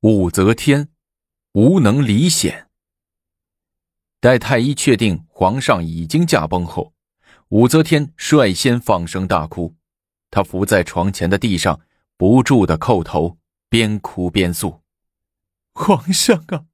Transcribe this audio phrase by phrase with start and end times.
[0.00, 0.90] 武则天
[1.54, 2.68] 无能李显。
[4.20, 6.94] 待太医确定皇上已经驾崩后，
[7.48, 9.74] 武则天率先放声大哭。
[10.30, 11.80] 她伏在床前的地上，
[12.16, 13.38] 不住的叩头，
[13.68, 14.82] 边哭边诉
[15.74, 16.66] ：“皇上啊，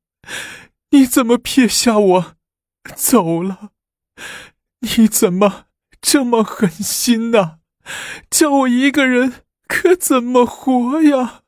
[0.90, 2.36] 你怎么撇下我
[2.94, 3.70] 走了？
[4.80, 5.66] 你怎么
[6.02, 7.60] 这么狠心呢？
[8.28, 11.43] 叫我一个人可怎么活呀？”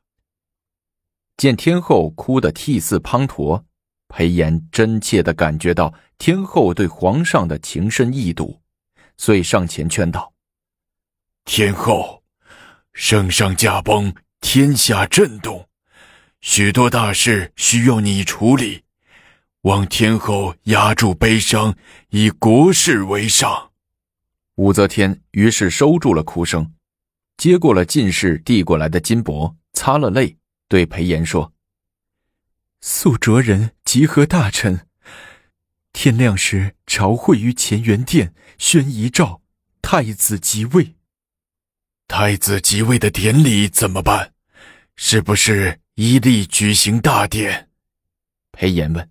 [1.37, 3.63] 见天后哭得涕泗滂沱，
[4.07, 8.59] 裴炎真切地感觉到天后对皇上的情深意笃，
[9.17, 10.33] 遂上前劝道
[11.45, 12.23] ：“天后，
[12.91, 14.11] 圣上驾崩，
[14.41, 15.69] 天下震动，
[16.41, 18.81] 许多大事需要你处理，
[19.61, 21.75] 望天后压住悲伤，
[22.09, 23.69] 以国事为上。”
[24.57, 26.73] 武则天于是收住了哭声，
[27.37, 30.35] 接过了进士递过来的金帛，擦了泪。
[30.67, 31.53] 对裴炎说
[32.81, 34.87] ：“素卓人集合大臣，
[35.93, 39.41] 天亮时朝会于乾元殿，宣遗诏，
[39.81, 40.95] 太子即位。
[42.07, 44.33] 太子即位的典礼怎么办？
[44.97, 47.69] 是不是一例举行大典？”
[48.51, 49.09] 裴炎问。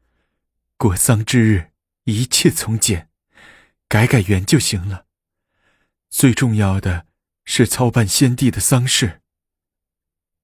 [0.78, 1.72] “过丧之日，
[2.04, 3.10] 一切从简，
[3.88, 5.04] 改改元就行了。
[6.08, 7.06] 最重要的
[7.44, 9.20] 是操办先帝的丧事。”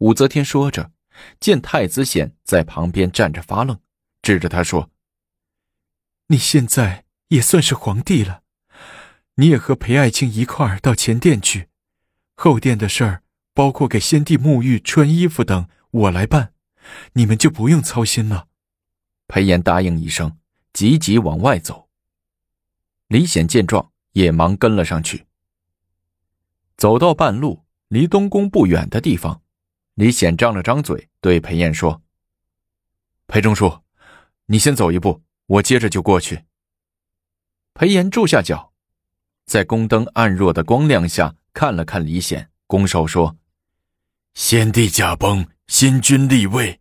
[0.05, 0.92] 武则天说着，
[1.41, 3.80] 见太子显在旁边站着发愣，
[4.20, 4.91] 指着他说
[6.28, 8.42] ：“你现在也算是皇帝了，
[9.36, 11.70] 你也和裴爱卿一块儿到前殿去。
[12.34, 13.22] 后殿的事儿，
[13.55, 16.52] 包括给先帝沐浴、穿衣服等，我来办，
[17.14, 18.48] 你们就不用操心了。”
[19.27, 20.36] 裴炎答应一声，
[20.75, 21.88] 急急往外走。
[23.08, 25.25] 李显见状，也忙跟了上去。
[26.77, 29.41] 走到半路，离东宫不远的地方。
[29.95, 32.03] 李显张了张嘴，对裴炎说
[33.28, 33.81] ：“裴中书，
[34.47, 36.45] 你先走一步，我接着就过去。”
[37.75, 38.72] 裴炎住下脚，
[39.47, 43.37] 在宫灯暗弱的光亮下看了看李显，拱手说
[44.34, 46.81] ：“先帝驾崩，新君立位，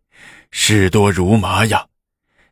[0.50, 1.88] 事多如麻呀，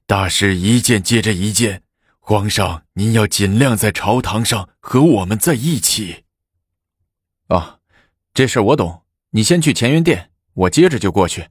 [0.07, 1.83] 大事一件接着一件。
[2.21, 6.25] 皇上，您要尽量在朝堂上和我们在一起。”
[7.49, 7.81] 啊，
[8.33, 10.32] 这事我懂，你先去乾元殿。
[10.55, 11.47] 我接着就过去。”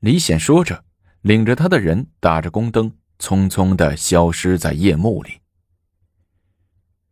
[0.00, 0.84] 李显说着，
[1.22, 5.38] 领着他的人打着宫灯，匆匆的消失在夜幕里。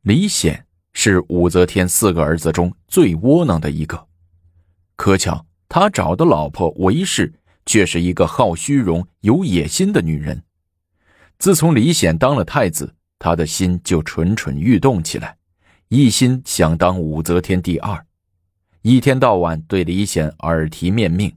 [0.02, 4.06] 李显是武则天四个儿子中最窝囊的一个，
[4.96, 7.32] 可巧他找的老婆韦氏
[7.66, 10.42] 却是一个好虚荣、有野心的女人。
[11.38, 15.36] 自从李显当了太子，他的心就蠢蠢欲动起来，
[15.88, 18.06] 一心想当武则天第二。
[18.82, 21.34] 一天到晚对李显耳提面命。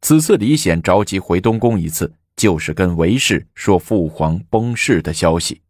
[0.00, 5.62] 此次李显着急回东宫一次，就是跟韦氏说父皇崩逝的消息。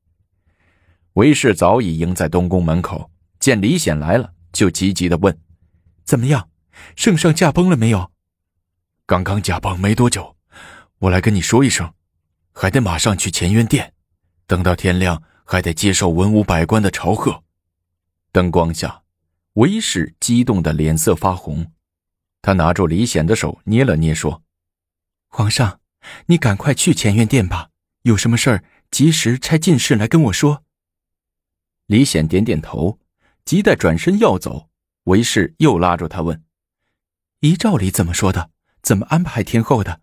[1.15, 3.11] 韦氏早已迎在东宫门口，
[3.41, 5.37] 见李显来了，就急急的问
[6.05, 6.49] ：“怎么样？
[6.95, 8.11] 圣上驾崩了没有
[9.07, 10.37] ？”“刚刚驾崩没多久，
[10.99, 11.91] 我来跟你说一声，
[12.53, 13.95] 还得马上去乾元殿，
[14.47, 17.43] 等到天亮还得接受文武百官的朝贺。”
[18.31, 19.06] 灯光下。
[19.57, 21.73] 韦氏激动的脸色发红，
[22.43, 24.43] 他拿住李显的手捏了捏，说
[25.29, 25.81] ：“皇上，
[26.27, 27.71] 你赶快去乾元殿吧，
[28.03, 30.63] 有什么事儿及时差进士来跟我说。”
[31.87, 33.01] 李显点点头，
[33.47, 34.69] 急待转身要走，
[35.05, 36.45] 韦氏又拉住他问
[37.41, 38.51] ：“遗诏里怎么说的？
[38.83, 40.03] 怎么安排天后的？”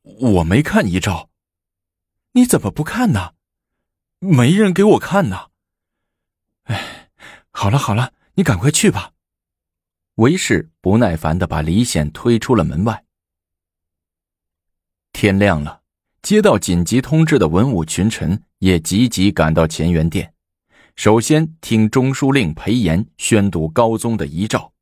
[0.00, 1.28] 我没看遗诏，
[2.32, 3.34] 你怎么不看呢？
[4.18, 5.50] 没人给我看呢。
[6.62, 7.03] 哎，
[7.54, 8.12] 好了好了。
[8.36, 9.12] 你赶快去吧。
[10.16, 13.04] 韦氏不耐烦的把李显推出了门外。
[15.12, 15.82] 天亮了，
[16.20, 20.34] 接到紧急通知的文武群臣也急急赶到乾元殿，
[20.96, 24.72] 首先听中书令裴炎宣读高宗的遗诏。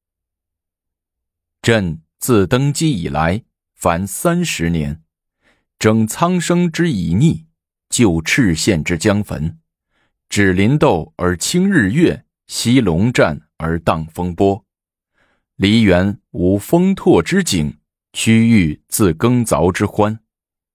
[1.60, 3.44] 朕自登基以来，
[3.74, 5.02] 凡三十年，
[5.78, 7.46] 整苍生之以逆，
[7.90, 9.58] 救赤县之将坟，
[10.30, 12.24] 止林斗而清日月。
[12.46, 14.64] 西龙战而荡风波，
[15.56, 17.78] 梨园无风拓之景，
[18.12, 20.18] 区域自耕凿之欢，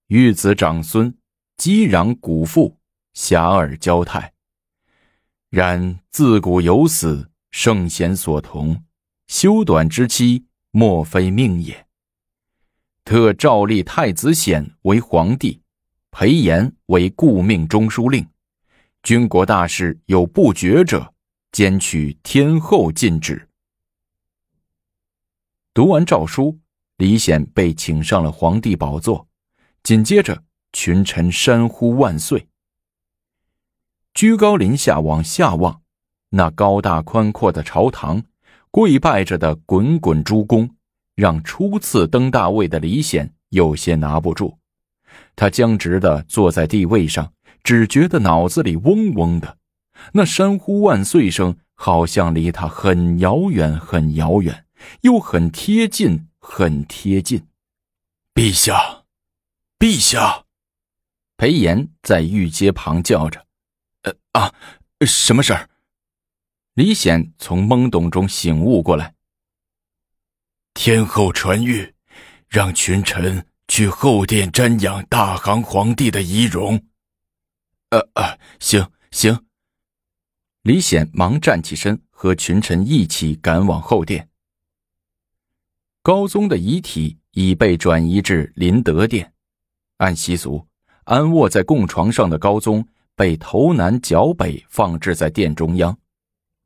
[0.07, 1.15] 育子长孙，
[1.57, 2.79] 激壤古父，
[3.13, 4.33] 遐迩交泰。
[5.49, 8.83] 然自古有死，圣贤所同，
[9.27, 11.85] 修短之期，莫非命也。
[13.05, 15.61] 特诏立太子显为皇帝，
[16.11, 18.27] 裴炎为顾命中书令，
[19.03, 21.13] 军国大事有不决者。
[21.51, 23.47] 兼取天后禁止。
[25.73, 26.59] 读完诏书，
[26.97, 29.27] 李显被请上了皇帝宝座，
[29.83, 32.47] 紧接着群臣山呼万岁。
[34.13, 35.81] 居高临下往下望，
[36.29, 38.23] 那高大宽阔的朝堂，
[38.71, 40.75] 跪拜着的滚滚诸公，
[41.15, 44.57] 让初次登大位的李显有些拿不住。
[45.35, 47.31] 他僵直的坐在地位上，
[47.63, 49.57] 只觉得脑子里嗡嗡的，
[50.13, 54.65] 那山呼万岁声好像离他很遥远，很遥远，
[55.01, 57.47] 又很贴近，很贴近。
[58.33, 59.03] 陛下，
[59.79, 60.45] 陛下！
[61.37, 63.45] 裴炎在御阶旁叫着
[64.03, 64.53] ：“呃啊，
[65.05, 65.69] 什么事儿？”
[66.73, 69.15] 李显从懵懂中醒悟过来
[70.73, 71.93] ：“天后传谕，
[72.47, 76.81] 让群臣。”去后殿瞻仰大唐皇帝的仪容。
[77.89, 79.46] 呃呃，行行。
[80.67, 84.27] 李显忙站起身，和群臣一起赶往后殿。
[86.01, 89.31] 高宗的遗体已被转移至麟德殿。
[89.99, 90.67] 按习俗，
[91.05, 92.85] 安卧在供床上的高宗
[93.15, 95.97] 被头南脚北放置在殿中央，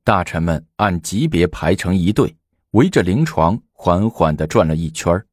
[0.04, 2.36] 大臣们按级别排成一队，
[2.72, 5.24] 围着灵床缓缓的转了一圈。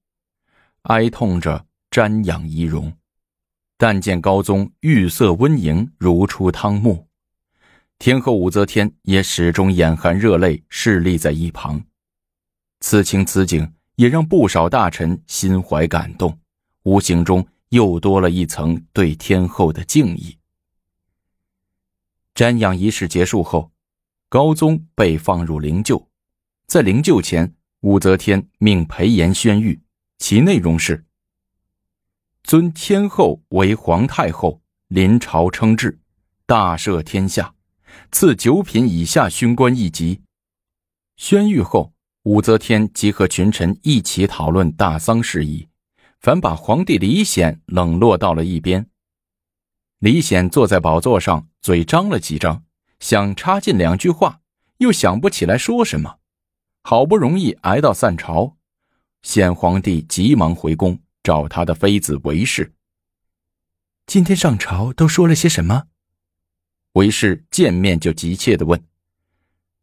[0.83, 2.93] 哀痛着瞻仰仪容，
[3.79, 7.08] 但见高宗玉色温盈，如出汤沐。
[7.99, 11.83] 天后武则天也始终眼含热泪，侍立在一旁。
[12.79, 16.39] 此情此景，也让不少大臣心怀感动，
[16.85, 20.39] 无形中又多了一层对天后的敬意。
[22.37, 23.73] 瞻仰仪式结束后，
[24.29, 26.07] 高宗被放入灵柩，
[26.69, 29.81] 在灵柩前，武则天命裴炎宣谕。
[30.19, 31.05] 其内容是：
[32.45, 35.99] 尊天后为皇太后，临朝称制，
[36.47, 37.53] 大赦天下，
[38.11, 40.23] 赐九品以下勋官一级。
[41.17, 41.93] 宣谕后，
[42.23, 45.69] 武则天即和群臣一起讨论大丧事宜，
[46.21, 48.89] 反把皇帝李显冷落到了一边。
[49.99, 52.65] 李显坐在宝座上，嘴张了几张，
[53.01, 54.41] 想插进两句话，
[54.79, 56.19] 又想不起来说什么。
[56.85, 58.57] 好不容易挨到散朝。
[59.23, 62.73] 显皇帝急忙回宫找他的妃子韦氏。
[64.07, 65.87] 今天上朝都说了些什么？
[66.99, 68.85] 韦氏见面就急切的问：“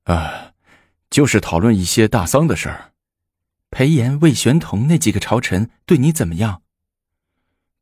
[0.04, 0.54] 啊，
[1.10, 2.92] 就是讨论一些大丧的事儿。
[3.70, 6.62] 裴炎、魏玄同那几个朝臣对你怎么样？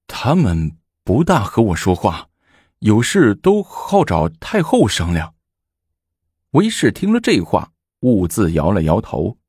[0.06, 2.30] 他们不大和我说话，
[2.80, 5.34] 有事都好找太后商量。”
[6.54, 7.72] 韦氏听了这话，
[8.02, 9.40] 兀自摇了摇头，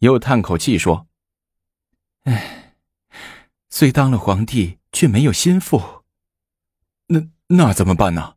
[0.00, 1.06] 又叹口气说。
[2.24, 2.74] 唉，
[3.70, 6.02] 虽当了皇帝，却没有心腹，
[7.06, 8.34] 那那怎么办呢？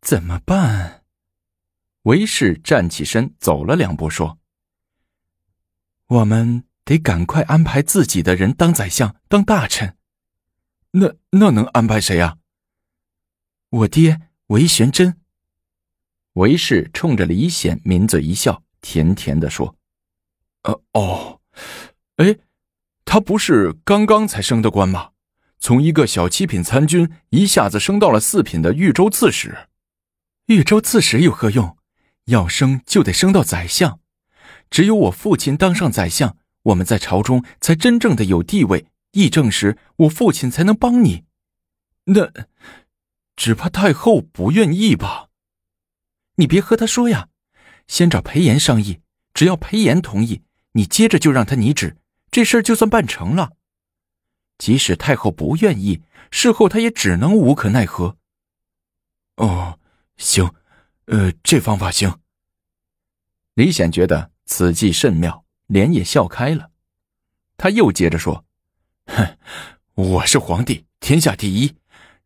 [0.00, 1.04] 怎么办？
[2.02, 4.38] 韦氏站起身，走了两步，说
[6.06, 9.96] ：“我们得赶快安排自己的人当宰相，当大臣。
[10.92, 12.38] 那那能安排谁啊？
[13.70, 15.20] 我爹韦玄真。”
[16.34, 19.76] 韦氏冲着李显抿嘴一笑，甜甜的说
[20.62, 21.40] ：“呃哦，
[22.16, 22.36] 哎。”
[23.10, 25.12] 他不是刚刚才升的官吗？
[25.58, 29.67] 从一个小七品参军一下子升到了四品的豫州刺史。
[30.48, 31.76] 豫州刺史有何用？
[32.24, 34.00] 要升就得升到宰相。
[34.70, 38.86] 只有我父亲当上宰相，我们在朝中才真正的有地位。
[39.12, 41.24] 议政时，我父亲才能帮你。
[42.04, 42.32] 那，
[43.36, 45.28] 只怕太后不愿意吧？
[46.36, 47.28] 你别和他说呀，
[47.86, 49.00] 先找裴炎商议。
[49.34, 50.40] 只要裴炎同意，
[50.72, 51.98] 你接着就让他拟旨。
[52.30, 53.52] 这事儿就算办成了，
[54.56, 58.16] 即使太后不愿意，事后他也只能无可奈何。
[59.36, 59.78] 哦，
[60.18, 60.52] 行，
[61.06, 62.18] 呃，这方法行。
[63.54, 66.70] 李显觉得此计甚妙，脸也笑开了。
[67.56, 68.44] 他又接着说
[69.06, 69.38] ：“哼，
[69.94, 71.76] 我是皇帝，天下第一，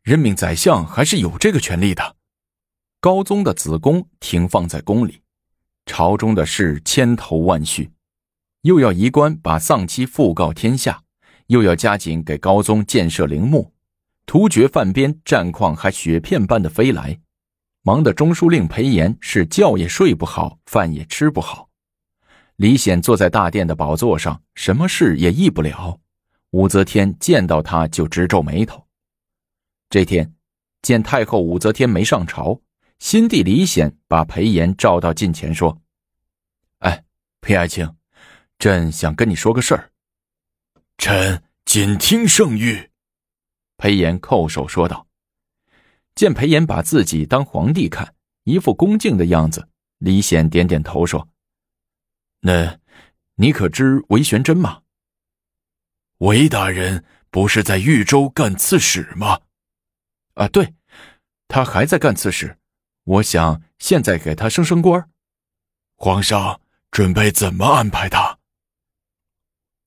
[0.03, 2.17] 任命宰相还是有这个权利的。
[2.99, 5.23] 高宗的子宫停放在宫里，
[5.87, 7.93] 朝中的事千头万绪。”
[8.63, 11.03] 又要移官把丧期复告天下，
[11.49, 13.75] 又要加紧给高宗建设陵墓，
[14.25, 17.21] 突厥犯边战况还雪片般的飞来，
[17.83, 21.69] 忙得中书令裴炎是觉也睡不好，饭也吃不好。
[22.57, 25.99] 李显坐在大殿的宝座上，什么事也议不了。
[26.51, 28.87] 武则天见到他就直皱眉头。
[29.91, 30.33] 这天，
[30.83, 32.61] 见太后武则天没上朝，
[33.01, 35.77] 新帝李显把裴炎召到近前说
[36.81, 37.05] ：“哎，
[37.41, 37.89] 裴爱卿。”
[38.59, 39.91] 朕想跟你说个事儿，
[40.99, 42.91] 臣谨听圣谕。
[43.77, 45.05] 裴炎叩首说道。
[46.15, 48.15] 见裴炎把自己当皇帝看，
[48.45, 51.29] 一副恭敬的样子，李显点点头说
[52.41, 52.79] ：“那，
[53.37, 54.83] 你可知韦玄真吗？”
[56.19, 59.41] 韦大人不是在豫州干刺史吗？
[60.35, 60.75] 啊，对，
[61.49, 62.59] 他还在干刺史。
[63.05, 65.11] 我想现在给他升升官。
[65.97, 68.39] 皇上准备怎么安排他？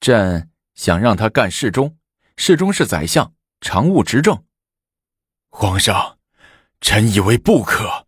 [0.01, 1.97] 朕想让他干侍中，
[2.35, 4.43] 侍中是宰相，常务执政。
[5.49, 6.14] 皇上，
[6.81, 8.07] 臣以为不可。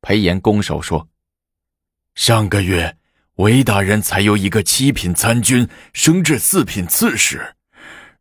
[0.00, 1.08] 裴炎拱手说
[2.14, 2.96] ：“上个月。”
[3.38, 7.56] 韦大人才由一个七品参军升至四品刺史，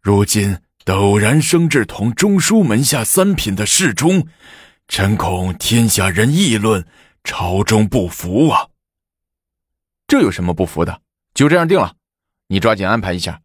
[0.01, 4.27] 如今陡然升至同中书门下三品的侍中，
[4.88, 6.84] 臣恐天下人议论，
[7.24, 8.70] 朝中不服啊。
[10.08, 11.00] 这有什么不服的？
[11.36, 11.96] 就这样定了，
[12.48, 13.39] 你抓紧安排一下，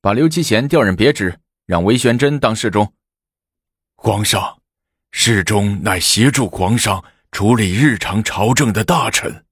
[0.00, 2.94] 把刘其贤调任别职，让韦玄真当侍中。
[3.96, 4.61] 皇上，
[5.12, 9.44] 侍中乃协助皇上处理日常朝政的大臣。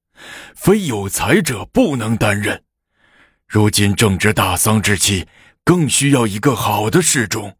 [0.55, 2.63] 非有才者不能担任。
[3.47, 5.27] 如今正值大丧之期，
[5.65, 7.57] 更需要一个好的侍中。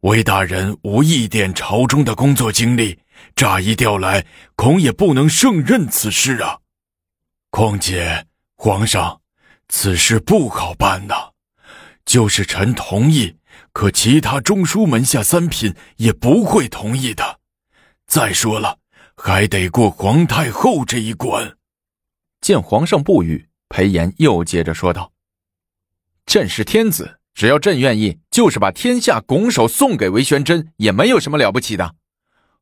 [0.00, 2.98] 韦大人无一点朝中的工作经历，
[3.34, 4.24] 乍一调来，
[4.54, 6.58] 恐也不能胜任此事啊。
[7.50, 8.26] 况且，
[8.56, 9.20] 皇上，
[9.68, 11.14] 此事不好办呐。
[12.04, 13.34] 就是臣同意，
[13.72, 17.40] 可其他中书门下三品也不会同意的。
[18.06, 18.78] 再说了，
[19.16, 21.56] 还得过皇太后这一关。
[22.40, 25.12] 见皇上不语，裴炎又接着说道
[26.26, 31.94] ：“朕是天子，只要朕愿意，就是把天下拱手送给韦玄真，也没有什么了不起的。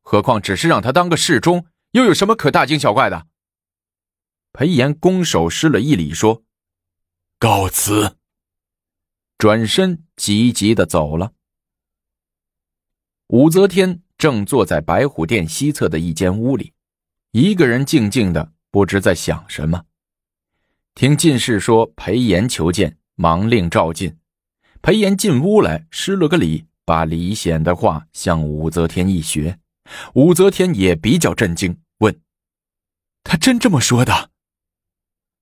[0.02, 3.26] 何况只是让他当个侍中，又有什么可大惊小怪的？”
[4.52, 6.42] 裴炎拱手施了一礼，说
[7.40, 8.18] ：“告辞。”
[9.40, 11.32] 转身急急的走了。
[13.28, 16.74] 武则天正坐在白虎殿西侧的一间屋里，
[17.30, 18.52] 一个人静静的。
[18.70, 19.86] 不知在想什么，
[20.94, 24.18] 听进士说裴炎求见，忙令召进。
[24.82, 29.58] 裴炎进屋来，施了个礼，把李显的话向武则天一学。
[30.14, 32.20] 武则天也比较震惊，问
[33.24, 34.30] ：“他真这么说的？”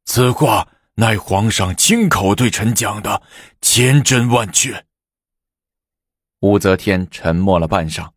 [0.07, 0.69] 此话
[1.01, 3.23] 乃皇上亲口对臣讲的，
[3.61, 4.85] 千真万确。
[6.41, 8.11] 武则天沉默了半晌，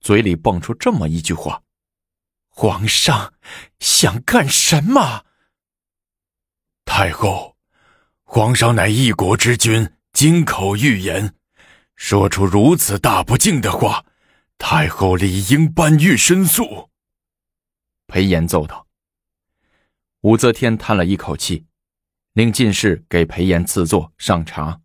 [0.00, 1.62] 嘴里蹦出这么一句话。
[2.50, 3.32] 皇上
[3.78, 5.24] 想干什么？
[6.84, 7.56] 太后，
[8.24, 11.34] 皇上乃一国之君，金口玉言，
[11.96, 14.04] 说出如此大不敬的话，
[14.58, 16.90] 太后理应颁谕申诉。
[18.06, 18.86] 裴炎奏道。
[20.20, 21.64] 武则天叹了一口气，
[22.40, 24.80] 令进士给裴炎赐座上茶，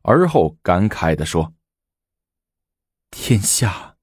[0.00, 1.52] 而后感慨地说
[3.12, 3.96] ：“天下。”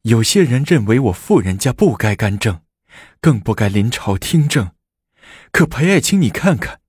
[0.00, 2.62] 有些人认为我富人家不该干政，
[3.20, 4.72] 更不该临朝听政。
[5.50, 6.80] 可裴爱卿，你看看，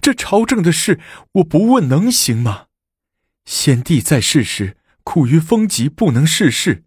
[0.00, 1.00] 这朝政的事，
[1.32, 2.66] 我不问能行吗？
[3.44, 6.84] 先帝在世时苦于风疾，不能事事，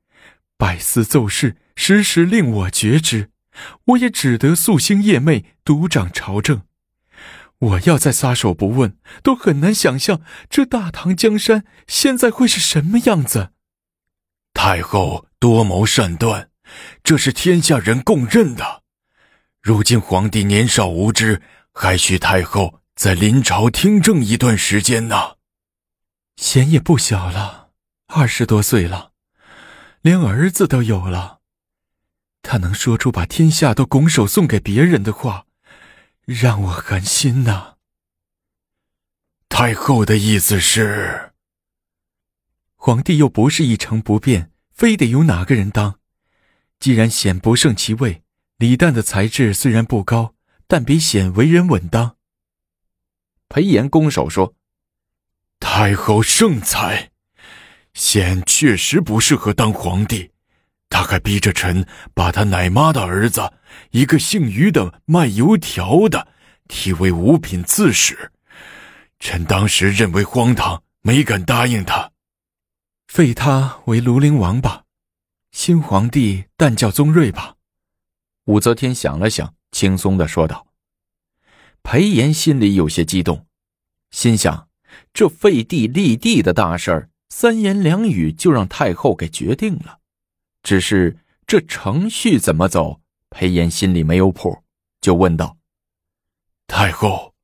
[0.56, 3.30] 百司奏事时时令我觉知，
[3.88, 6.62] 我也只得夙兴夜寐，独掌朝政。
[7.66, 13.52] 我要再撒手不问，都很难想象这大唐江山现在会是什么样子。
[14.54, 16.50] 太后多谋善断，
[17.04, 18.84] 这是天下人共认的。
[19.62, 21.42] 如今皇帝年少无知，
[21.74, 25.36] 还需太后在临朝听政一段时间呢。
[26.36, 27.70] 贤也不小了，
[28.08, 29.12] 二十多岁了，
[30.02, 31.40] 连儿子都有了。
[32.44, 35.46] 他能说出把天下都拱手送给别人的话，
[36.26, 37.76] 让我寒心呐。
[39.48, 41.32] 太后的意思是？
[42.76, 46.00] 皇帝又不是一成不变，非得由哪个人当。
[46.80, 48.24] 既然显不胜其位，
[48.58, 50.36] 李旦的才智虽然不高，
[50.68, 52.18] 但比显为人稳当。
[53.48, 54.56] 裴炎拱手说
[55.60, 57.12] ：“太后圣才，
[57.94, 60.32] 显确实不适合当皇帝。
[60.96, 63.52] 他还逼着臣把他奶妈的儿子，
[63.92, 66.30] 一个姓于的卖油条的，
[66.70, 68.32] 提为五品刺史。
[69.20, 72.12] 臣当时认为荒唐，没敢答应他。”
[73.12, 74.84] 废他为庐陵王吧，
[75.52, 77.56] 新皇帝但叫宗瑞吧。
[78.46, 80.68] 武则天想了想，轻松的说道。
[81.84, 83.46] 裴炎心里有些激动，
[84.12, 84.70] 心想：
[85.14, 90.00] 这废帝立帝的大事儿，三言两语就让太后给决定了。
[90.66, 94.64] 只是这程序怎么走，裴炎心里没有谱，
[95.00, 95.58] 就问道
[96.66, 97.36] ：“太后，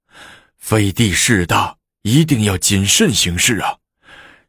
[0.58, 3.78] 废帝势大，一定要谨慎行事啊。”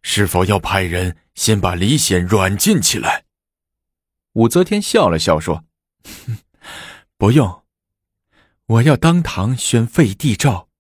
[0.00, 3.25] 是否要派人先把李显软禁起来？
[4.33, 5.67] 武则天笑了笑说
[7.19, 7.64] ：“不用，
[8.64, 10.71] 我要当堂宣废帝诏，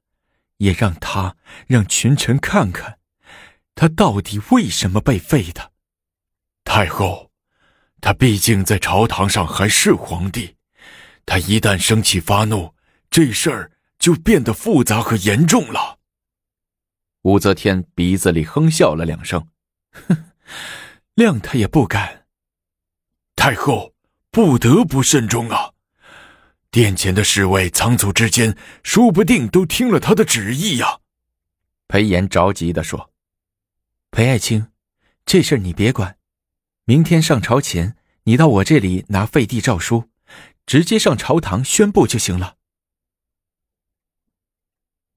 [0.56, 2.98] 也让他让群臣看看，
[3.74, 5.72] 他到底为什么被废的？
[6.64, 7.31] 太后，
[8.02, 10.56] 他毕竟在朝堂上还是皇帝，
[11.24, 12.74] 他一旦生气发怒，
[13.08, 16.00] 这事儿就变得复杂和严重了。
[17.22, 19.46] 武则天鼻子里哼笑了两声，
[19.92, 20.24] 哼，
[21.14, 22.26] 谅他也不敢。
[23.36, 23.94] 太后
[24.32, 25.70] 不得不慎重啊！
[26.72, 30.98] 殿前的侍卫仓促之间，说不定都听了他的旨意呀。
[31.86, 33.12] 裴炎着急的说
[34.10, 34.66] ：“裴爱卿，
[35.24, 36.16] 这事儿你别管，
[36.84, 40.10] 明天上朝前，你到我这里拿废帝诏书，
[40.66, 42.56] 直接上朝堂宣布就行了。”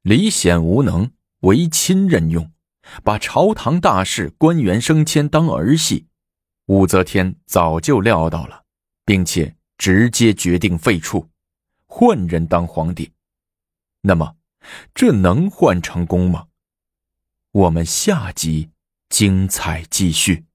[0.03, 2.51] 李显无能，为亲任用，
[3.03, 6.05] 把朝堂大事、官员升迁当儿戏。
[6.67, 8.63] 武则天早就料到了，
[9.03, 11.27] 并且直接决定废黜，
[11.87, 13.11] 换人当皇帝。
[14.01, 14.35] 那么，
[14.93, 16.47] 这能换成功吗？
[17.51, 18.69] 我们下集
[19.09, 20.45] 精彩继续。